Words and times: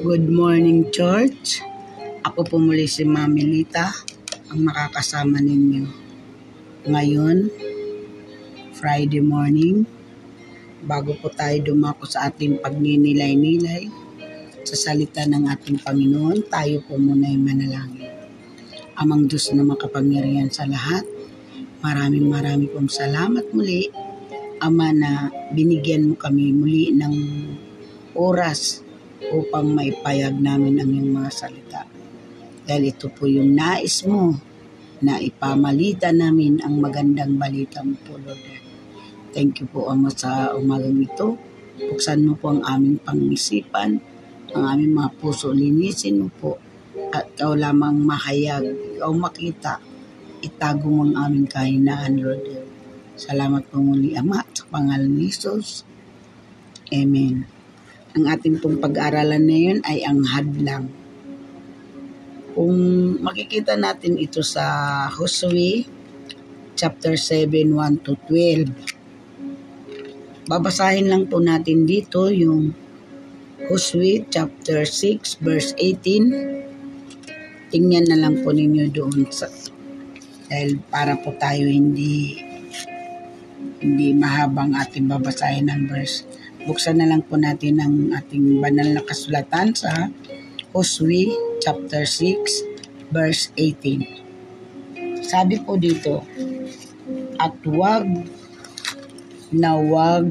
Good 0.00 0.32
morning, 0.32 0.88
Church. 0.88 1.60
Ako 2.24 2.48
po 2.48 2.56
muli 2.56 2.88
si 2.88 3.04
Mami 3.04 3.44
Lita, 3.44 3.92
ang 4.48 4.64
makakasama 4.64 5.44
ninyo. 5.44 5.84
Ngayon, 6.88 7.52
Friday 8.80 9.20
morning, 9.20 9.84
bago 10.88 11.12
po 11.20 11.28
tayo 11.28 11.60
dumako 11.60 12.08
sa 12.08 12.32
ating 12.32 12.64
pagninilay-nilay 12.64 13.92
sa 14.64 14.72
salita 14.72 15.28
ng 15.28 15.52
ating 15.52 15.84
Panginoon, 15.84 16.48
tayo 16.48 16.80
po 16.88 16.96
muna 16.96 17.28
ay 17.28 17.36
manalangin. 17.36 18.08
Amang 18.96 19.28
Diyos 19.28 19.52
na 19.52 19.68
makapangyarihan 19.68 20.48
sa 20.48 20.64
lahat, 20.64 21.04
maraming 21.84 22.24
maraming 22.24 22.72
pong 22.72 22.88
salamat 22.88 23.52
muli, 23.52 23.92
Ama 24.64 24.96
na 24.96 25.28
binigyan 25.52 26.08
mo 26.08 26.16
kami 26.16 26.56
muli 26.56 26.88
ng 26.88 27.16
oras 28.16 28.88
upang 29.28 29.76
maipayag 29.76 30.40
namin 30.40 30.80
ang 30.80 30.88
iyong 30.88 31.12
mga 31.12 31.30
salita. 31.30 31.82
Dahil 32.64 32.96
ito 32.96 33.12
po 33.12 33.28
yung 33.28 33.52
nais 33.52 34.00
mo 34.08 34.32
na 35.04 35.20
ipamalita 35.20 36.12
namin 36.12 36.60
ang 36.64 36.80
magandang 36.80 37.36
balita 37.36 37.84
mo 37.84 37.96
po, 38.04 38.16
Lord. 38.16 38.40
Thank 39.30 39.62
you 39.62 39.68
po, 39.68 39.92
Ama, 39.92 40.08
sa 40.12 40.56
umagang 40.56 41.00
ito. 41.00 41.36
Buksan 41.80 42.24
mo 42.26 42.36
po 42.36 42.52
ang 42.52 42.60
aming 42.64 43.00
pangisipan, 43.00 44.00
ang 44.52 44.64
aming 44.76 44.96
mga 44.96 45.10
puso, 45.16 45.52
linisin 45.52 46.24
mo 46.24 46.28
po. 46.28 46.60
At 47.14 47.32
ikaw 47.36 47.56
lamang 47.56 48.04
mahayag, 48.04 48.96
ikaw 48.98 49.12
makita, 49.14 49.80
itago 50.44 50.88
mo 50.90 51.08
ang 51.08 51.14
aming 51.16 51.48
kahinaan, 51.48 52.20
Lord. 52.20 52.44
Salamat 53.16 53.68
po 53.68 53.80
muli, 53.80 54.16
Ama, 54.16 54.44
sa 54.52 54.64
pangalan 54.68 55.12
ni 55.12 55.28
Jesus. 55.28 55.84
Amen. 56.90 57.59
Ang 58.10 58.26
ating 58.26 58.58
pong 58.58 58.82
pag-aaralan 58.82 59.46
ngayon 59.46 59.86
ay 59.86 60.02
ang 60.02 60.26
hadlang. 60.26 60.90
Kung 62.58 62.74
makikita 63.22 63.78
natin 63.78 64.18
ito 64.18 64.42
sa 64.42 65.06
Josue 65.14 65.86
chapter 66.74 67.14
7, 67.14 67.70
1 67.70 68.02
to 68.02 68.18
12. 68.26 68.66
Babasahin 70.50 71.06
lang 71.06 71.30
po 71.30 71.38
natin 71.38 71.86
dito 71.86 72.34
yung 72.34 72.74
Josue 73.70 74.26
chapter 74.26 74.82
6 74.82 75.38
verse 75.38 75.70
18. 75.78 77.70
Tingnan 77.70 78.10
na 78.10 78.18
lang 78.18 78.42
po 78.42 78.50
ninyo 78.50 78.90
doon 78.90 79.30
sa 79.30 79.46
dahil 80.50 80.82
para 80.90 81.14
po 81.14 81.30
tayo 81.38 81.70
hindi 81.70 82.42
hindi 83.78 84.10
mahabang 84.18 84.74
ating 84.74 85.06
babasahin 85.06 85.70
ng 85.70 85.86
verse. 85.86 86.26
Buksan 86.68 87.00
na 87.00 87.08
lang 87.08 87.24
po 87.24 87.40
natin 87.40 87.80
ang 87.80 88.12
ating 88.12 88.60
banal 88.60 88.84
na 88.92 89.00
kasulatan 89.00 89.72
sa 89.72 90.12
Josue 90.76 91.32
chapter 91.64 92.04
6 92.04 93.08
verse 93.08 93.48
18. 93.56 95.24
Sabi 95.24 95.56
po 95.64 95.80
dito, 95.80 96.20
at 97.40 97.56
wag 97.64 98.04
na 99.48 99.72
wag 99.80 100.28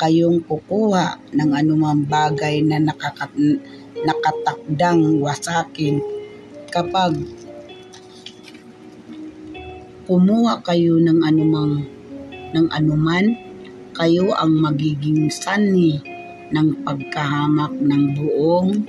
kayong 0.00 0.40
kukuha 0.48 1.20
ng 1.36 1.50
anumang 1.52 2.08
bagay 2.08 2.64
na 2.64 2.80
nakakat 2.80 3.32
nakatakdang 3.96 5.20
wasakin 5.20 6.00
kapag 6.72 7.12
kumuha 10.08 10.64
kayo 10.64 10.96
ng 10.96 11.20
anumang 11.20 11.84
ng 12.56 12.66
anuman, 12.72 13.45
kayo 13.96 14.36
ang 14.36 14.60
magiging 14.60 15.32
sanhi 15.32 15.96
ng 16.52 16.84
pagkahamak 16.84 17.72
ng 17.80 18.02
buong 18.12 18.84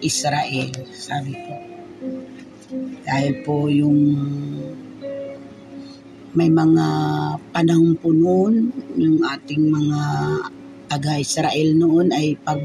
Israel. 0.00 0.72
Sabi 0.96 1.36
po. 1.36 1.54
Dahil 3.04 3.44
po 3.44 3.68
yung 3.68 4.00
may 6.32 6.48
mga 6.48 6.86
panahon 7.52 7.94
po 8.00 8.10
noon, 8.10 8.72
yung 8.96 9.20
ating 9.22 9.68
mga 9.68 10.00
taga-Israel 10.88 11.76
noon 11.76 12.16
ay 12.16 12.40
pag 12.40 12.60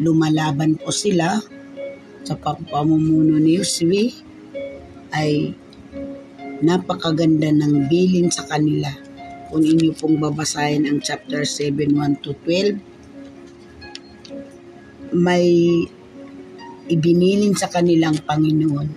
lumalaban 0.00 0.80
po 0.80 0.88
sila 0.88 1.38
sa 2.24 2.34
pamumuno 2.40 3.36
ni 3.36 3.60
Yoswi 3.60 4.10
ay 5.12 5.52
napakaganda 6.64 7.52
ng 7.52 7.86
bilin 7.92 8.32
sa 8.32 8.48
kanila 8.48 9.03
kung 9.54 9.62
inyo 9.62 9.94
pong 9.94 10.18
babasahin 10.18 10.82
ang 10.90 10.98
chapter 10.98 11.46
7, 11.46 11.86
1 11.94 12.26
to 12.26 12.34
12, 12.42 12.74
may 15.14 15.46
ibinilin 16.90 17.54
sa 17.54 17.70
kanilang 17.70 18.18
Panginoon 18.18 18.88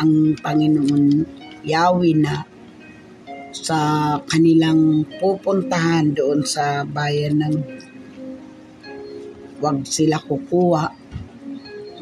ang 0.00 0.32
Panginoon 0.40 1.04
Yahweh 1.68 2.16
na 2.16 2.48
sa 3.52 3.76
kanilang 4.24 5.04
pupuntahan 5.20 6.16
doon 6.16 6.48
sa 6.48 6.88
bayan 6.88 7.36
ng 7.44 7.54
wag 9.60 9.84
sila 9.84 10.16
kukuha. 10.16 10.96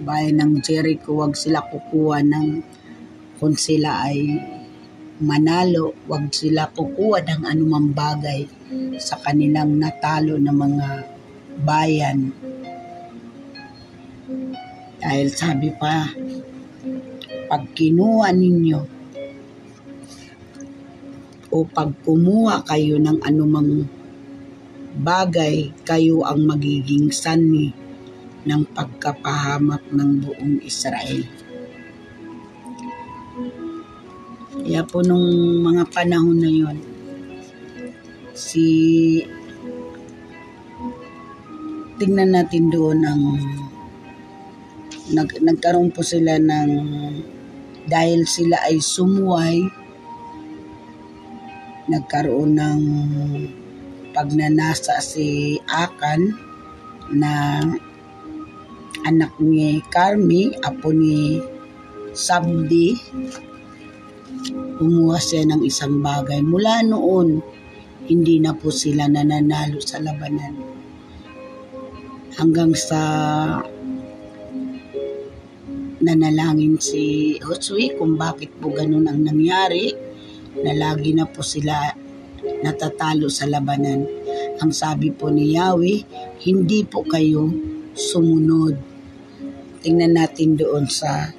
Bayan 0.06 0.38
ng 0.38 0.62
Jericho 0.62 1.18
wag 1.18 1.34
sila 1.34 1.66
kukuha 1.66 2.22
ng 2.22 2.62
kung 3.42 3.58
sila 3.58 4.06
ay 4.06 4.38
manalo, 5.22 5.96
wag 6.04 6.28
sila 6.28 6.68
kukuha 6.68 7.24
ng 7.24 7.42
anumang 7.48 7.96
bagay 7.96 8.44
sa 9.00 9.16
kanilang 9.20 9.80
natalo 9.80 10.36
na 10.36 10.52
mga 10.52 10.88
bayan. 11.64 12.36
Dahil 15.00 15.28
sabi 15.32 15.72
pa, 15.72 16.10
pag 17.46 17.62
kinuha 17.72 18.28
ninyo 18.34 18.80
o 21.54 21.56
pag 21.64 21.94
kumuha 22.04 22.66
kayo 22.66 22.98
ng 22.98 23.22
anumang 23.22 23.86
bagay, 24.96 25.70
kayo 25.86 26.24
ang 26.26 26.44
magiging 26.44 27.08
sanhi 27.08 27.72
ng 28.44 28.62
pagkapahamak 28.72 29.84
ng 29.92 30.10
buong 30.24 30.56
Israel. 30.64 31.35
Kaya 34.66 34.82
po 34.82 34.98
nung 34.98 35.62
mga 35.62 35.86
panahon 35.94 36.42
na 36.42 36.50
yon 36.50 36.74
si 38.34 38.66
tingnan 42.02 42.34
natin 42.34 42.66
doon 42.74 42.98
ang 43.06 43.22
nag, 45.14 45.30
nagkaroon 45.38 45.94
po 45.94 46.02
sila 46.02 46.42
ng 46.42 46.70
dahil 47.86 48.26
sila 48.26 48.58
ay 48.66 48.82
sumuway 48.82 49.62
nagkaroon 51.86 52.58
ng 52.58 52.82
pagnanasa 54.10 54.98
si 54.98 55.54
Akan 55.70 56.34
na 57.14 57.62
anak 59.06 59.30
ni 59.38 59.78
Carmi, 59.94 60.58
apo 60.58 60.90
ni 60.90 61.38
Sabdi 62.10 62.98
kumuha 64.76 65.18
siya 65.22 65.46
ng 65.46 65.62
isang 65.62 66.02
bagay. 66.02 66.42
Mula 66.42 66.82
noon, 66.82 67.40
hindi 68.06 68.38
na 68.38 68.54
po 68.54 68.70
sila 68.70 69.06
nananalo 69.06 69.78
sa 69.82 69.98
labanan. 70.02 70.54
Hanggang 72.36 72.76
sa 72.76 73.00
nanalangin 76.06 76.76
si 76.78 77.34
Josue 77.40 77.96
kung 77.96 78.14
bakit 78.14 78.52
po 78.60 78.70
ganun 78.70 79.08
ang 79.08 79.24
nangyari 79.24 79.90
na 80.60 80.72
lagi 80.76 81.16
na 81.16 81.26
po 81.26 81.40
sila 81.42 81.90
natatalo 82.62 83.26
sa 83.26 83.48
labanan. 83.48 84.06
Ang 84.62 84.70
sabi 84.70 85.10
po 85.10 85.32
ni 85.32 85.56
Yahweh, 85.56 85.98
hindi 86.46 86.86
po 86.86 87.02
kayo 87.02 87.50
sumunod. 87.96 88.76
Tingnan 89.82 90.14
natin 90.14 90.54
doon 90.54 90.86
sa 90.86 91.32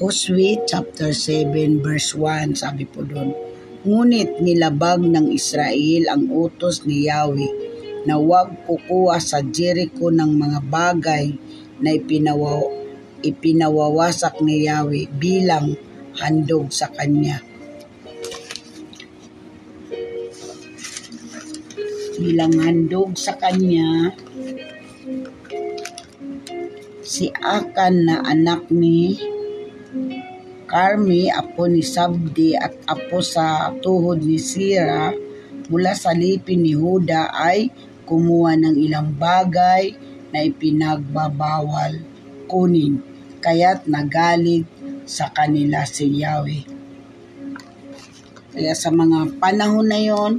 Josue 0.00 0.64
chapter 0.64 1.12
7 1.12 1.84
verse 1.84 2.16
1 2.16 2.56
sabi 2.56 2.88
po 2.88 3.04
doon. 3.04 3.36
Ngunit 3.84 4.40
nilabag 4.40 5.04
ng 5.04 5.28
Israel 5.28 6.08
ang 6.08 6.24
utos 6.24 6.88
ni 6.88 7.04
Yahweh 7.04 7.52
na 8.08 8.16
huwag 8.16 8.64
kukuha 8.64 9.20
sa 9.20 9.44
Jericho 9.44 10.08
ng 10.08 10.40
mga 10.40 10.60
bagay 10.72 11.36
na 11.84 11.92
ipinawa, 11.92 12.64
ipinawawasak 13.20 14.40
ni 14.40 14.64
Yahweh 14.64 15.04
bilang 15.20 15.76
handog 16.16 16.72
sa 16.72 16.88
kanya. 16.88 17.44
Bilang 22.16 22.56
handog 22.56 23.20
sa 23.20 23.36
kanya, 23.36 24.16
si 27.04 27.28
Akan 27.44 28.08
na 28.08 28.24
anak 28.24 28.64
ni 28.72 29.36
Carmi, 30.70 31.26
apo 31.26 31.66
ni 31.66 31.82
Sabdi 31.82 32.54
at 32.54 32.70
apo 32.86 33.18
sa 33.18 33.74
tuhod 33.82 34.22
ni 34.22 34.38
Sira 34.38 35.10
mula 35.66 35.98
sa 35.98 36.14
lipin 36.14 36.62
ni 36.62 36.78
Huda 36.78 37.34
ay 37.34 37.74
kumuha 38.06 38.54
ng 38.54 38.78
ilang 38.78 39.10
bagay 39.18 39.98
na 40.30 40.46
ipinagbabawal 40.46 41.98
kunin, 42.46 43.02
kaya't 43.42 43.90
nagalit 43.90 44.62
sa 45.10 45.34
kanila 45.34 45.82
si 45.82 46.06
Yahweh. 46.06 46.62
Kaya 48.54 48.74
sa 48.78 48.94
mga 48.94 49.42
panahon 49.42 49.90
na 49.90 49.98
yon, 49.98 50.38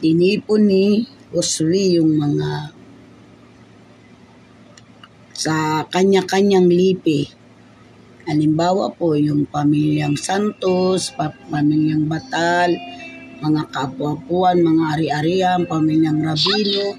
tinipon 0.00 0.64
ni 0.64 1.04
Josue 1.28 2.00
yung 2.00 2.16
mga 2.16 2.72
sa 5.36 5.84
kanya-kanyang 5.88 6.68
lipi. 6.68 7.41
Halimbawa 8.22 8.94
po, 8.94 9.18
yung 9.18 9.50
pamilyang 9.50 10.14
Santos, 10.14 11.10
pamilyang 11.50 12.06
Batal, 12.06 12.70
mga 13.42 13.62
kapuapuan, 13.74 14.62
mga 14.62 14.84
ari-arian, 14.94 15.60
pamilyang 15.66 16.22
Rabino, 16.22 16.94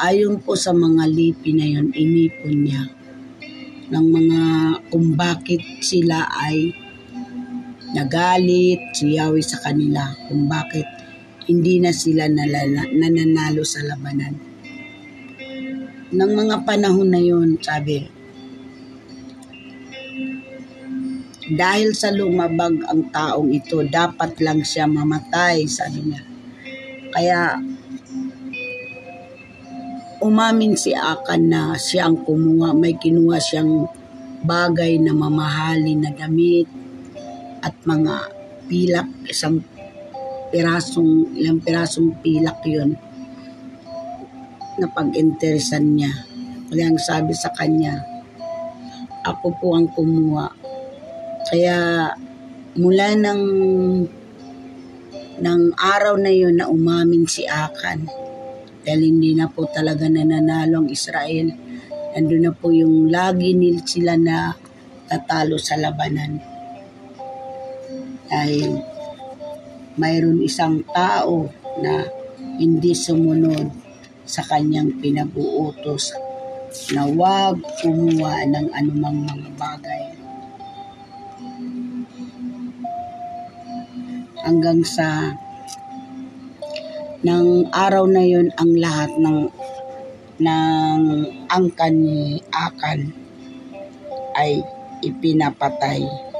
ayon 0.00 0.40
po 0.40 0.56
sa 0.56 0.72
mga 0.72 1.04
lipi 1.12 1.52
na 1.52 1.66
yon, 1.68 1.92
inipon 1.92 2.56
niya 2.56 2.88
ng 3.90 4.06
mga 4.06 4.42
kung 4.88 5.12
bakit 5.18 5.60
sila 5.84 6.24
ay 6.24 6.72
nagalit 7.92 8.80
si 8.96 9.20
sa 9.44 9.58
kanila, 9.60 10.08
kung 10.30 10.48
bakit 10.48 10.88
hindi 11.50 11.82
na 11.82 11.92
sila 11.92 12.30
nalala, 12.30 12.86
nananalo 12.88 13.60
sa 13.66 13.82
labanan. 13.84 14.38
Ng 16.10 16.32
mga 16.32 16.56
panahon 16.64 17.10
na 17.10 17.20
yun, 17.20 17.58
sabi, 17.58 18.19
dahil 21.50 21.98
sa 21.98 22.14
lumabag 22.14 22.86
ang 22.86 23.10
taong 23.10 23.50
ito, 23.50 23.82
dapat 23.82 24.38
lang 24.38 24.62
siya 24.62 24.86
mamatay, 24.86 25.66
sabi 25.66 26.06
niya. 26.06 26.22
Kaya, 27.10 27.58
umamin 30.22 30.78
si 30.78 30.94
Akan 30.94 31.50
na 31.50 31.74
siya 31.74 32.06
ang 32.06 32.22
kumuha, 32.22 32.70
may 32.70 32.94
kinuha 32.94 33.42
siyang 33.42 33.90
bagay 34.46 35.02
na 35.02 35.10
mamahali 35.10 35.98
na 35.98 36.14
damit 36.14 36.70
at 37.66 37.74
mga 37.82 38.14
pilak, 38.70 39.08
isang 39.26 39.58
pirasong, 40.54 41.34
ilang 41.34 41.58
pirasong 41.58 42.14
pilak 42.22 42.62
yun 42.62 42.94
na 44.78 44.86
pag-interesan 44.86 45.98
niya. 45.98 46.14
Kaya 46.70 46.94
ang 46.94 47.00
sabi 47.02 47.34
sa 47.34 47.50
kanya, 47.52 47.98
ako 49.26 49.46
po 49.58 49.68
ang 49.74 49.90
kumuha. 49.90 50.59
Kaya 51.48 52.10
mula 52.76 53.16
ng 53.16 53.42
ng 55.40 55.62
araw 55.72 56.20
na 56.20 56.28
yun 56.28 56.60
na 56.60 56.68
umamin 56.68 57.24
si 57.24 57.48
Akan, 57.48 58.04
dahil 58.84 59.00
hindi 59.08 59.32
na 59.32 59.48
po 59.48 59.64
talaga 59.68 60.04
nananalo 60.04 60.84
ang 60.84 60.88
Israel, 60.92 61.48
nandun 62.12 62.44
na 62.44 62.52
po 62.52 62.68
yung 62.68 63.08
lagi 63.08 63.56
nil 63.56 63.80
sila 63.84 64.20
na 64.20 64.52
tatalo 65.08 65.56
sa 65.56 65.80
labanan. 65.80 66.36
Dahil 68.28 68.78
mayroon 69.96 70.44
isang 70.44 70.84
tao 70.92 71.48
na 71.80 72.04
hindi 72.60 72.92
sumunod 72.92 73.68
sa 74.28 74.44
kanyang 74.46 75.00
pinag-uutos 75.02 76.14
na 76.94 77.08
huwag 77.08 77.58
kumuha 77.82 78.46
ng 78.46 78.66
anumang 78.70 79.26
mga 79.26 79.48
bagay. 79.58 80.09
Hanggang 84.40 84.80
sa 84.86 85.36
ng 87.20 87.68
araw 87.68 88.08
na 88.08 88.24
yon 88.24 88.48
ang 88.56 88.72
lahat 88.80 89.12
ng 89.20 89.38
ng 90.40 91.02
angkan 91.52 91.94
ni 92.00 92.40
Akan 92.48 93.12
ay 94.40 94.64
ipinapatay. 95.04 96.30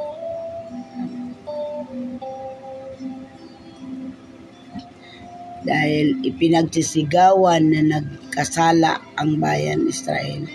dahil 5.61 6.17
ipinagsisigawan 6.25 7.63
na 7.69 7.81
nagkasala 7.85 8.97
ang 9.15 9.37
bayan 9.39 9.85
Israel. 9.87 10.49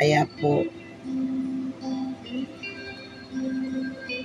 Kaya 0.00 0.24
po, 0.40 0.64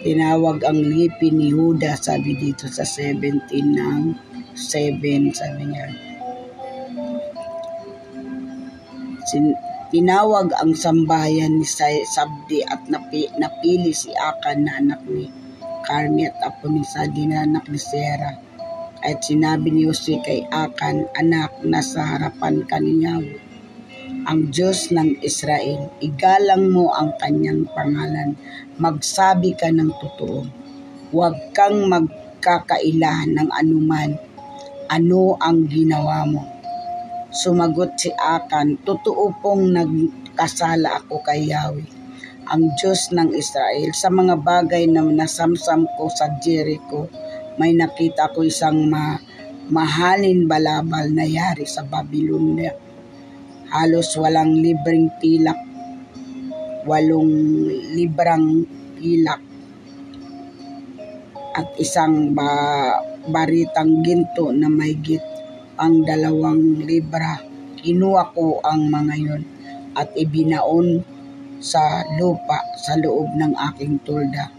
tinawag 0.04 0.68
ang 0.68 0.84
lipi 0.84 1.32
ni 1.32 1.56
Huda, 1.56 1.96
sabi 1.96 2.36
dito 2.36 2.68
sa 2.68 2.84
17 2.84 3.40
ng 3.56 4.02
7, 4.52 5.32
sabi 5.32 5.64
niya. 5.64 5.88
Sin- 9.24 9.58
tinawag 9.90 10.52
ang 10.60 10.76
sambahayan 10.76 11.56
ni 11.58 11.66
Sabdi 11.66 12.60
at 12.68 12.84
napi, 12.92 13.32
napili 13.40 13.96
si 13.96 14.12
Akan 14.12 14.68
na 14.68 14.84
anak 14.84 15.02
ni 15.08 15.32
Carmi 15.84 16.28
at 16.28 16.40
apo 16.44 16.68
ni 16.68 16.84
sa 16.84 17.08
dinanak 17.08 17.68
ni 17.72 17.80
Sarah. 17.80 18.36
At 19.04 19.20
sinabi 19.24 19.72
ni 19.72 19.88
Jose 19.88 20.20
kay 20.24 20.48
Akan, 20.52 21.08
anak, 21.16 21.60
nasa 21.64 22.04
harapan 22.04 22.64
ka. 22.68 22.80
Ang 24.24 24.52
Diyos 24.52 24.92
ng 24.92 25.20
Israel, 25.24 25.92
igalang 26.04 26.72
mo 26.72 26.92
ang 26.92 27.16
kanyang 27.20 27.68
pangalan. 27.72 28.36
Magsabi 28.80 29.56
ka 29.56 29.72
ng 29.72 29.92
totoo. 30.00 30.44
Huwag 31.14 31.56
kang 31.56 31.88
magkakaila 31.88 33.28
ng 33.30 33.50
anuman. 33.52 34.16
Ano 34.88 35.40
ang 35.40 35.68
ginawa 35.68 36.28
mo? 36.28 36.44
Sumagot 37.34 37.98
si 37.98 38.12
Akan, 38.14 38.80
totoo 38.84 39.34
pong 39.42 39.74
nagkasala 39.74 41.04
ako 41.04 41.24
kay 41.26 41.50
Yahweh 41.50 42.04
ang 42.48 42.76
Diyos 42.76 43.12
ng 43.16 43.32
Israel. 43.36 43.96
Sa 43.96 44.12
mga 44.12 44.36
bagay 44.40 44.88
na 44.88 45.04
nasamsam 45.04 45.88
ko 45.96 46.12
sa 46.12 46.28
Jericho, 46.44 47.08
may 47.56 47.72
nakita 47.72 48.34
ko 48.34 48.44
isang 48.44 48.90
ma 48.90 49.16
mahalin 49.72 50.44
balabal 50.44 51.08
na 51.16 51.24
yari 51.24 51.64
sa 51.64 51.88
Babylonia. 51.88 52.76
Halos 53.74 54.14
walang 54.22 54.62
libreng 54.62 55.10
pilak, 55.18 55.58
walong 56.86 57.34
librang 57.98 58.70
pilak 58.94 59.42
at 61.58 61.74
isang 61.82 62.38
ba 62.38 62.54
baritang 63.30 64.06
ginto 64.06 64.54
na 64.54 64.70
may 64.70 64.94
git 65.02 65.26
ang 65.82 66.06
dalawang 66.06 66.86
libra. 66.86 67.42
Kinuha 67.82 68.30
ko 68.38 68.62
ang 68.62 68.94
mga 68.94 69.16
yon 69.18 69.42
at 69.98 70.14
ibinaon 70.14 71.02
sa 71.58 72.06
lupa 72.14 72.62
sa 72.78 72.94
loob 72.94 73.34
ng 73.36 73.58
aking 73.74 74.06
tulda 74.06 74.54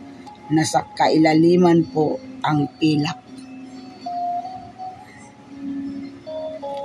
na 0.51 0.63
sa 0.67 0.85
kailaliman 0.91 1.87
po 1.89 2.19
ang 2.43 2.67
pilak. 2.77 3.24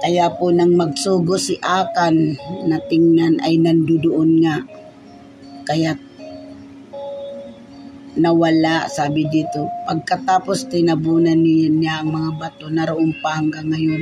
Kaya 0.09 0.25
po 0.33 0.49
nang 0.49 0.73
magsugo 0.73 1.37
si 1.37 1.61
Akan 1.61 2.33
na 2.65 2.81
tingnan 2.81 3.37
ay 3.45 3.61
nandudoon 3.61 4.41
nga. 4.41 4.57
Kaya 5.69 5.93
nawala, 8.17 8.89
sabi 8.89 9.29
dito. 9.29 9.69
Pagkatapos 9.85 10.65
tinabunan 10.65 11.37
niya, 11.37 11.69
niya 11.69 11.93
ang 12.01 12.09
mga 12.09 12.31
bato, 12.41 12.73
naroon 12.73 13.21
pa 13.21 13.37
hanggang 13.37 13.69
ngayon 13.69 14.01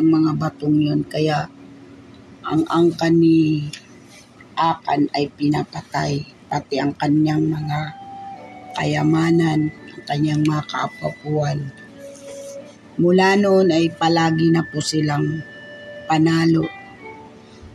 ang 0.00 0.08
mga 0.16 0.30
batong 0.40 0.80
yun. 0.80 1.04
Kaya 1.04 1.44
ang 2.40 2.64
angka 2.64 3.12
ni 3.12 3.68
Akan 4.56 5.12
ay 5.12 5.28
pinapatay, 5.28 6.24
pati 6.48 6.80
ang 6.80 6.96
kanyang 6.96 7.44
mga 7.44 7.80
kayamanan, 8.80 9.68
ang 9.68 10.02
kanyang 10.08 10.40
mga 10.40 10.64
kaapapuan. 10.72 11.84
Mula 12.96 13.36
noon 13.36 13.76
ay 13.76 13.92
palagi 13.92 14.48
na 14.48 14.64
po 14.64 14.80
silang 14.80 15.44
panalo. 16.08 16.64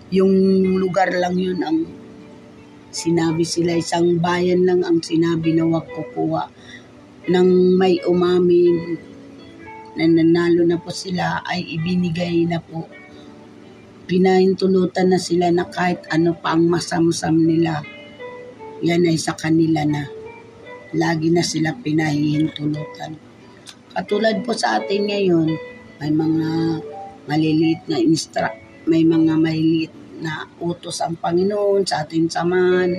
Yung 0.09 0.33
lugar 0.81 1.13
lang 1.13 1.37
yun 1.37 1.61
ang 1.61 1.85
sinabi 2.89 3.45
sila, 3.45 3.77
isang 3.77 4.17
bayan 4.17 4.65
lang 4.65 4.81
ang 4.81 4.97
sinabi 4.97 5.53
na 5.53 5.69
wag 5.69 5.85
kukuha. 5.93 6.49
Nang 7.29 7.77
may 7.77 8.01
umamin 8.01 8.97
na 9.93 10.09
nanalo 10.09 10.65
na 10.65 10.81
po 10.81 10.89
sila 10.89 11.45
ay 11.45 11.69
ibinigay 11.69 12.49
na 12.49 12.57
po 12.57 12.89
pinahintulutan 14.09 15.13
na 15.13 15.21
sila 15.21 15.53
na 15.53 15.69
kahit 15.69 16.01
ano 16.09 16.33
pa 16.33 16.57
ang 16.57 16.65
masamsam 16.65 17.37
nila, 17.37 17.85
yan 18.81 19.05
ay 19.05 19.21
sa 19.21 19.37
kanila 19.37 19.85
na. 19.85 20.09
Lagi 20.97 21.29
na 21.29 21.45
sila 21.45 21.77
pinahihintulutan. 21.77 23.30
Katulad 23.91 24.39
po 24.47 24.55
sa 24.55 24.79
atin 24.79 25.03
ngayon, 25.03 25.51
may 25.99 26.15
mga 26.15 26.49
maliliit 27.27 27.83
na 27.91 27.99
instra, 27.99 28.47
may 28.87 29.03
mga 29.03 29.35
maliliit 29.35 29.91
na 30.23 30.47
utos 30.63 31.03
ang 31.03 31.19
Panginoon 31.19 31.83
sa 31.83 32.07
ating 32.07 32.31
samahan, 32.31 32.95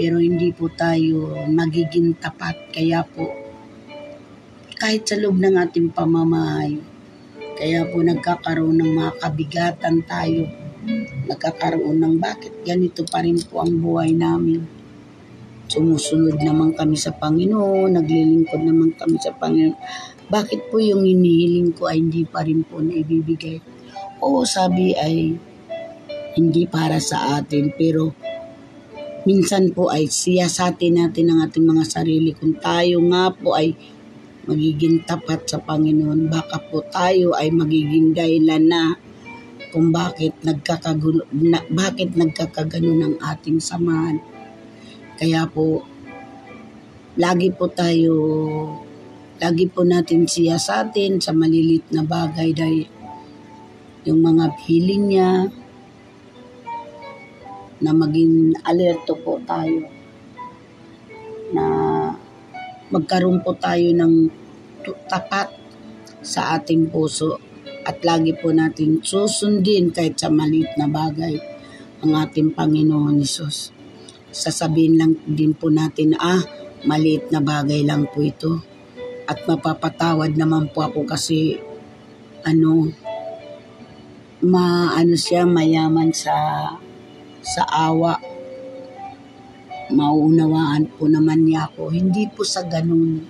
pero 0.00 0.16
hindi 0.16 0.56
po 0.56 0.72
tayo 0.72 1.44
magiging 1.52 2.16
tapat. 2.16 2.72
Kaya 2.72 3.04
po, 3.04 3.28
kahit 4.80 5.04
sa 5.04 5.20
loob 5.20 5.36
ng 5.36 5.60
ating 5.60 5.92
pamamahay, 5.92 6.80
Kaya 7.60 7.84
po 7.92 8.00
nagkakaroon 8.00 8.80
ng 8.80 8.92
mga 8.96 9.12
kabigatan 9.20 10.00
tayo. 10.08 10.48
Nagkakaroon 11.28 12.00
ng 12.00 12.16
bakit 12.16 12.56
ganito 12.64 13.04
pa 13.04 13.20
rin 13.20 13.36
po 13.36 13.60
ang 13.60 13.76
buhay 13.76 14.16
namin. 14.16 14.79
Sumusunod 15.70 16.42
naman 16.42 16.74
kami 16.74 16.98
sa 16.98 17.14
Panginoon, 17.14 17.94
naglilingkod 17.94 18.58
naman 18.58 18.90
kami 18.98 19.22
sa 19.22 19.30
Panginoon. 19.30 19.78
Bakit 20.26 20.66
po 20.66 20.82
yung 20.82 21.06
hinihiling 21.06 21.70
ko 21.78 21.86
ay 21.86 22.02
hindi 22.02 22.26
pa 22.26 22.42
rin 22.42 22.66
po 22.66 22.82
naibibigay? 22.82 23.62
Oo, 24.18 24.42
sabi 24.42 24.98
ay 24.98 25.38
hindi 26.34 26.66
para 26.66 26.98
sa 26.98 27.38
atin, 27.38 27.70
pero 27.78 28.10
minsan 29.22 29.70
po 29.70 29.94
ay 29.94 30.10
siyasatin 30.10 31.06
natin 31.06 31.30
ang 31.30 31.46
ating 31.46 31.62
mga 31.62 31.86
sarili. 31.86 32.34
Kung 32.34 32.58
tayo 32.58 32.98
nga 33.06 33.30
po 33.30 33.54
ay 33.54 33.70
magiging 34.50 35.06
tapat 35.06 35.46
sa 35.46 35.62
Panginoon, 35.62 36.26
baka 36.26 36.58
po 36.66 36.82
tayo 36.90 37.38
ay 37.38 37.54
magiging 37.54 38.10
dahilan 38.10 38.64
na 38.66 38.82
kung 39.70 39.94
bakit 39.94 40.34
nagkakagulo, 40.42 41.30
na, 41.30 41.62
bakit 41.70 42.18
nagkakagano 42.18 42.90
ng 42.90 43.14
ating 43.22 43.62
samahan. 43.62 44.18
Kaya 45.20 45.44
po, 45.44 45.84
lagi 47.20 47.52
po 47.52 47.68
tayo, 47.68 48.16
lagi 49.36 49.68
po 49.68 49.84
natin 49.84 50.24
siya 50.24 50.56
sa 50.56 50.80
atin 50.88 51.20
sa 51.20 51.36
malilit 51.36 51.84
na 51.92 52.00
bagay 52.00 52.56
dahil 52.56 52.88
yung 54.08 54.24
mga 54.24 54.56
feeling 54.64 55.12
niya, 55.12 55.52
na 57.80 57.96
maging 57.96 58.56
alerto 58.64 59.16
po 59.16 59.40
tayo 59.48 59.88
na 61.50 61.64
magkaroon 62.92 63.40
po 63.40 63.56
tayo 63.56 63.88
ng 63.96 64.28
tapat 65.08 65.48
sa 66.20 66.60
ating 66.60 66.92
puso 66.92 67.40
at 67.88 68.04
lagi 68.04 68.36
po 68.36 68.52
natin 68.52 69.00
susundin 69.00 69.88
kahit 69.96 70.20
sa 70.20 70.28
maliit 70.28 70.76
na 70.76 70.86
bagay 70.88 71.40
ang 72.04 72.12
ating 72.16 72.52
Panginoon 72.52 73.24
Isus. 73.24 73.79
Sasabihin 74.30 74.94
lang 74.94 75.12
din 75.26 75.50
po 75.58 75.66
natin, 75.70 76.14
ah, 76.14 76.38
maliit 76.86 77.28
na 77.34 77.42
bagay 77.42 77.82
lang 77.82 78.06
po 78.08 78.22
ito. 78.22 78.62
At 79.26 79.46
mapapatawad 79.46 80.34
naman 80.34 80.70
po 80.70 80.86
ako 80.86 81.06
kasi 81.06 81.58
ano, 82.46 82.88
maano 84.42 85.14
siya, 85.18 85.44
mayaman 85.44 86.14
sa 86.14 86.34
sa 87.42 87.62
awa. 87.68 88.16
Mauunawaan 89.90 90.86
po 90.94 91.10
naman 91.10 91.50
niya 91.50 91.66
ako. 91.66 91.90
Hindi 91.90 92.30
po 92.30 92.46
sa 92.46 92.62
ganun. 92.62 93.26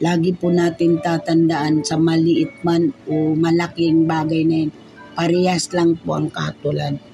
Lagi 0.00 0.32
po 0.32 0.48
natin 0.48 0.96
tatandaan 0.96 1.84
sa 1.84 2.00
maliit 2.00 2.64
man 2.64 2.88
o 3.04 3.36
malaking 3.36 4.08
bagay 4.08 4.48
na 4.48 4.56
yun, 4.64 4.72
parehas 5.12 5.68
lang 5.76 5.92
po 6.00 6.16
ang 6.16 6.32
katulad. 6.32 7.09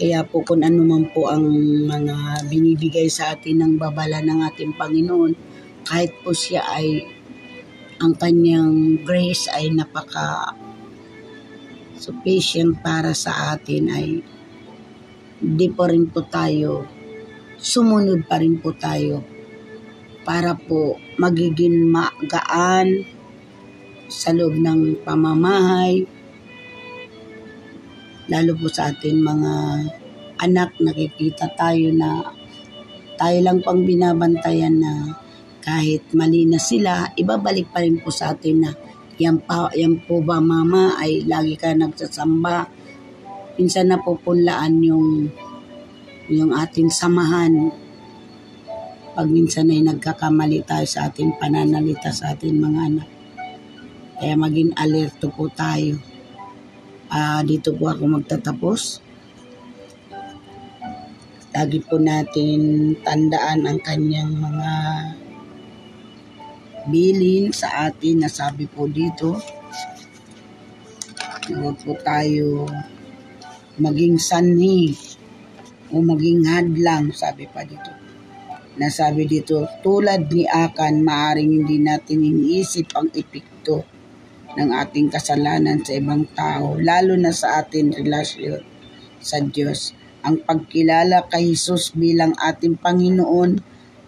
Kaya 0.00 0.24
po 0.24 0.40
kung 0.40 0.64
ano 0.64 0.80
man 0.80 1.12
po 1.12 1.28
ang 1.28 1.44
mga 1.84 2.48
binibigay 2.48 3.12
sa 3.12 3.36
atin 3.36 3.60
ng 3.60 3.72
babala 3.76 4.24
ng 4.24 4.48
ating 4.48 4.72
Panginoon, 4.72 5.36
kahit 5.84 6.16
po 6.24 6.32
siya 6.32 6.64
ay 6.72 7.04
ang 8.00 8.16
kanyang 8.16 9.04
grace 9.04 9.52
ay 9.52 9.68
napaka 9.68 10.56
sufficient 12.00 12.80
para 12.80 13.12
sa 13.12 13.52
atin 13.52 13.92
ay 13.92 14.24
di 15.36 15.68
pa 15.68 15.84
rin 15.92 16.08
po 16.08 16.24
tayo, 16.24 16.88
sumunod 17.60 18.24
pa 18.24 18.40
rin 18.40 18.56
po 18.56 18.72
tayo 18.72 19.20
para 20.24 20.56
po 20.56 20.96
magiging 21.20 21.92
magaan 21.92 23.04
sa 24.08 24.32
loob 24.32 24.56
ng 24.56 25.04
pamamahay, 25.04 26.08
lalo 28.28 28.52
po 28.58 28.66
sa 28.68 28.92
ating 28.92 29.22
mga 29.22 29.52
anak, 30.40 30.76
nakikita 30.82 31.48
tayo 31.56 31.94
na 31.94 32.24
tayo 33.20 33.38
lang 33.44 33.60
pang 33.60 33.84
binabantayan 33.84 34.80
na 34.80 34.92
kahit 35.60 36.08
mali 36.16 36.48
na 36.48 36.56
sila, 36.56 37.12
ibabalik 37.16 37.68
pa 37.68 37.84
rin 37.84 38.00
po 38.00 38.08
sa 38.08 38.32
atin 38.32 38.64
na 38.64 38.72
yan, 39.20 39.36
pa, 39.44 39.68
yan 39.76 40.00
po 40.08 40.24
ba 40.24 40.40
mama 40.40 40.96
ay 40.96 41.28
lagi 41.28 41.52
ka 41.60 41.76
nagsasamba. 41.76 42.64
Minsan 43.60 43.92
napupunlaan 43.92 44.80
yung 44.80 45.28
yung 46.32 46.56
ating 46.56 46.88
samahan. 46.88 47.68
Pag 49.12 49.28
minsan 49.28 49.68
ay 49.68 49.84
nagkakamali 49.84 50.64
tayo 50.64 50.88
sa 50.88 51.12
ating 51.12 51.36
pananalita 51.36 52.08
sa 52.08 52.32
ating 52.32 52.56
mga 52.56 52.80
anak. 52.88 53.08
Kaya 54.16 54.34
maging 54.40 54.72
alerto 54.80 55.28
po 55.28 55.52
tayo. 55.52 56.00
Uh, 57.10 57.42
dito 57.42 57.74
po 57.74 57.90
ako 57.90 58.06
magtatapos. 58.06 59.02
Lagi 61.50 61.82
po 61.82 61.98
natin 61.98 62.94
tandaan 63.02 63.66
ang 63.66 63.82
kanyang 63.82 64.30
mga 64.30 64.72
bilin 66.86 67.50
sa 67.50 67.90
atin 67.90 68.22
na 68.22 68.30
sabi 68.30 68.70
po 68.70 68.86
dito 68.86 69.36
huwag 71.50 71.76
po 71.82 71.92
tayo 72.00 72.64
maging 73.76 74.16
sanhi 74.16 74.94
o 75.90 76.00
maging 76.00 76.46
hadlang 76.46 77.12
sabi 77.12 77.44
pa 77.50 77.66
dito 77.66 77.92
nasabi 78.80 79.28
dito 79.28 79.68
tulad 79.84 80.30
ni 80.32 80.48
Akan 80.48 81.04
maaring 81.04 81.52
hindi 81.52 81.82
natin 81.82 82.22
iniisip 82.24 82.94
ang 82.96 83.12
epekto 83.12 83.99
ng 84.58 84.70
ating 84.74 85.12
kasalanan 85.12 85.82
sa 85.84 85.94
ibang 85.94 86.26
tao 86.34 86.78
lalo 86.78 87.14
na 87.14 87.30
sa 87.30 87.62
ating 87.62 87.94
relasyon 87.94 88.62
sa 89.20 89.38
Diyos 89.38 89.94
ang 90.20 90.42
pagkilala 90.44 91.28
kay 91.28 91.52
Jesus 91.52 91.96
bilang 91.96 92.36
ating 92.36 92.76
Panginoon 92.76 93.52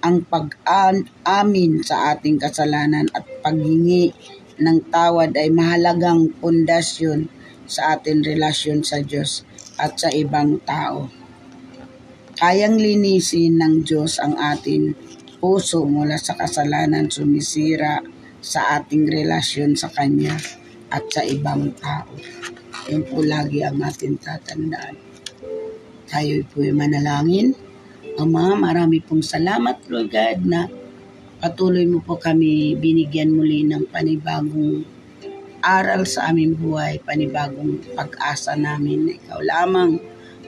ang 0.02 0.26
pag-amin 0.26 1.86
sa 1.86 2.12
ating 2.12 2.36
kasalanan 2.42 3.06
at 3.14 3.22
paghingi 3.40 4.10
ng 4.58 4.78
tawad 4.90 5.30
ay 5.38 5.48
mahalagang 5.48 6.34
pundasyon 6.42 7.30
sa 7.70 7.96
ating 7.96 8.26
relasyon 8.26 8.82
sa 8.82 8.98
Diyos 9.00 9.46
at 9.78 9.96
sa 9.96 10.10
ibang 10.10 10.58
tao. 10.66 11.06
Kayang 12.34 12.76
linisin 12.82 13.62
ng 13.62 13.86
Diyos 13.86 14.18
ang 14.18 14.34
ating 14.34 14.92
puso 15.38 15.86
mula 15.86 16.18
sa 16.18 16.34
kasalanan 16.34 17.06
sumisira 17.06 18.02
sa 18.42 18.82
ating 18.82 19.06
relasyon 19.06 19.78
sa 19.78 19.88
Kanya 19.88 20.34
at 20.90 21.06
sa 21.08 21.22
ibang 21.22 21.70
tao. 21.78 22.10
Yun 22.90 23.06
po 23.06 23.22
lagi 23.22 23.62
ang 23.62 23.78
ating 23.78 24.18
tatandaan. 24.18 24.98
Tayo 26.10 26.42
po 26.50 26.60
manalangin. 26.60 27.54
Ama, 28.18 28.58
marami 28.58 29.00
pong 29.00 29.24
salamat, 29.24 29.88
Lord 29.88 30.12
God, 30.12 30.38
na 30.44 30.68
patuloy 31.40 31.88
mo 31.88 32.04
po 32.04 32.20
kami 32.20 32.76
binigyan 32.76 33.32
muli 33.32 33.64
ng 33.64 33.88
panibagong 33.88 34.84
aral 35.62 36.04
sa 36.04 36.28
aming 36.28 36.58
buhay, 36.58 37.00
panibagong 37.00 37.80
pag-asa 37.94 38.58
namin 38.58 39.08
na 39.08 39.12
ikaw 39.16 39.40
lamang 39.40 39.96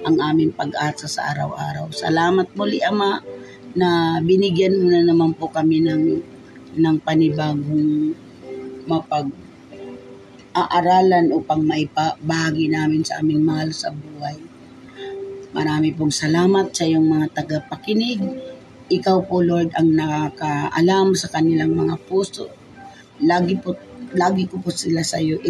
ang 0.04 0.16
aming 0.20 0.52
pag-asa 0.52 1.06
sa 1.08 1.32
araw-araw. 1.32 1.88
Salamat 1.94 2.52
muli, 2.58 2.82
Ama, 2.82 3.22
na 3.78 4.18
binigyan 4.20 4.76
mo 4.76 4.90
na 4.90 5.02
naman 5.06 5.32
po 5.32 5.48
kami 5.48 5.80
ng, 5.86 6.02
ng 6.76 6.96
panibagong 7.02 8.14
mapag 8.84 9.30
aaralan 10.54 11.34
upang 11.34 11.66
maipabahagi 11.66 12.70
namin 12.70 13.02
sa 13.02 13.18
aming 13.18 13.42
mahal 13.42 13.74
sa 13.74 13.90
buhay. 13.90 14.38
Marami 15.50 15.90
pong 15.90 16.14
salamat 16.14 16.70
sa 16.70 16.86
iyong 16.86 17.02
mga 17.02 17.26
tagapakinig. 17.34 18.22
Ikaw 18.86 19.26
po, 19.26 19.42
Lord, 19.42 19.74
ang 19.74 19.98
nakakaalam 19.98 21.18
sa 21.18 21.30
kanilang 21.34 21.74
mga 21.74 21.98
puso. 22.06 22.46
Lagi 23.22 23.58
po, 23.58 23.74
lagi 24.14 24.46
ko 24.46 24.62
po 24.62 24.70
sila 24.70 25.02
sa 25.02 25.18
iyo 25.18 25.42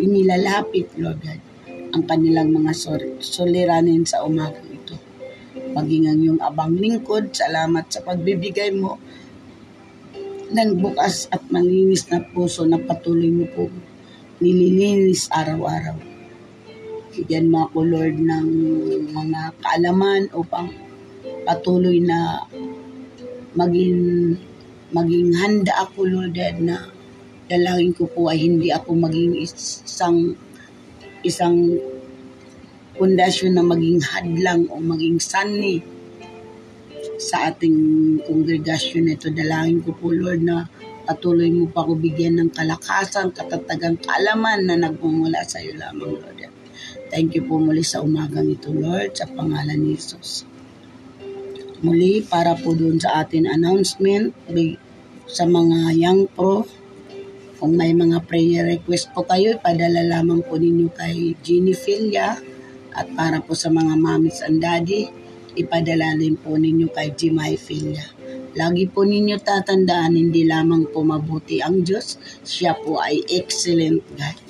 inilalapit, 0.00 0.96
Lord 0.96 1.20
God, 1.20 1.40
ang 1.92 2.04
kanilang 2.08 2.52
mga 2.52 2.72
soliranin 3.20 4.08
sa 4.08 4.24
umagang 4.24 4.68
ito. 4.68 4.96
Maging 5.76 6.04
ang 6.08 6.18
iyong 6.20 6.40
abang 6.40 6.72
lingkod, 6.76 7.36
salamat 7.36 7.88
sa 7.92 8.00
pagbibigay 8.04 8.72
mo 8.72 8.96
ng 10.50 10.82
bukas 10.82 11.30
at 11.30 11.46
malinis 11.54 12.10
na 12.10 12.18
puso 12.18 12.66
na 12.66 12.78
patuloy 12.78 13.30
mo 13.30 13.46
po 13.54 13.70
nililinis 14.40 15.28
araw-araw. 15.30 16.00
Bigyan 17.12 17.52
mo 17.52 17.68
ako, 17.68 17.84
Lord, 17.84 18.16
ng 18.16 18.48
mga 19.12 19.40
kaalaman 19.60 20.32
upang 20.32 20.72
patuloy 21.44 22.00
na 22.00 22.48
maging 23.52 24.34
maging 24.90 25.30
handa 25.38 25.86
ako, 25.86 26.08
Lord, 26.08 26.34
na 26.64 26.88
dalangin 27.46 27.92
ko 27.94 28.08
po 28.08 28.32
ay 28.32 28.42
hindi 28.42 28.72
ako 28.72 28.96
maging 28.96 29.38
isang 29.38 30.34
isang 31.20 31.76
pundasyon 32.96 33.52
na 33.54 33.64
maging 33.66 34.00
hadlang 34.00 34.66
o 34.72 34.80
maging 34.80 35.20
sanni 35.20 35.84
sa 37.20 37.52
ating 37.52 37.76
kongregasyon 38.24 39.12
ito. 39.12 39.28
Dalangin 39.28 39.84
ko 39.84 39.92
po, 39.92 40.08
Lord, 40.08 40.40
na 40.40 40.64
Patuloy 41.10 41.50
mo 41.50 41.66
pa 41.66 41.82
ko 41.82 41.98
bigyan 41.98 42.38
ng 42.38 42.50
kalakasan, 42.54 43.34
katatagang 43.34 43.98
kaalaman 43.98 44.62
na 44.62 44.78
nagmumula 44.78 45.42
sa 45.42 45.58
iyo 45.58 45.74
lamang, 45.74 46.22
Lord. 46.22 46.46
Thank 47.10 47.34
you 47.34 47.42
po 47.42 47.58
muli 47.58 47.82
sa 47.82 47.98
umagang 47.98 48.46
ito, 48.46 48.70
Lord, 48.70 49.18
sa 49.18 49.26
pangalan 49.26 49.74
ni 49.74 49.98
Jesus. 49.98 50.46
Muli, 51.82 52.22
para 52.22 52.54
po 52.54 52.78
doon 52.78 53.02
sa 53.02 53.26
atin 53.26 53.50
announcement 53.50 54.30
sa 55.26 55.50
mga 55.50 55.98
young 55.98 56.30
pro, 56.30 56.62
kung 57.58 57.74
may 57.74 57.90
mga 57.90 58.22
prayer 58.30 58.70
request 58.70 59.10
po 59.10 59.26
kayo, 59.26 59.58
padala 59.58 60.06
lamang 60.06 60.46
po 60.46 60.62
ninyo 60.62 60.94
kay 60.94 61.34
Jeannie 61.42 61.74
Filia. 61.74 62.38
At 62.94 63.10
para 63.18 63.42
po 63.42 63.58
sa 63.58 63.66
mga 63.66 63.98
mamis 63.98 64.46
and 64.46 64.62
daddy, 64.62 65.10
ipadala 65.58 66.14
po 66.38 66.58
ninyo 66.58 66.90
kay 66.90 67.14
Jimay 67.14 67.54
Filia. 67.54 68.04
Lagi 68.58 68.90
po 68.90 69.06
ninyo 69.06 69.38
tatandaan, 69.38 70.18
hindi 70.18 70.42
lamang 70.42 70.90
po 70.90 71.06
mabuti 71.06 71.62
ang 71.62 71.86
Diyos, 71.86 72.18
siya 72.42 72.74
po 72.74 72.98
ay 72.98 73.22
excellent 73.30 74.02
God. 74.18 74.49